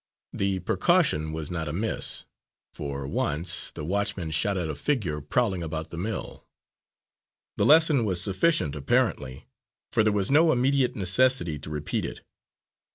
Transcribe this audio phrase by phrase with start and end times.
[0.33, 2.25] The precaution was not amiss,
[2.73, 6.47] for once the watchman shot at a figure prowling about the mill.
[7.57, 9.45] The lesson was sufficient, apparently,
[9.91, 12.21] for there was no immediate necessity to repeat it.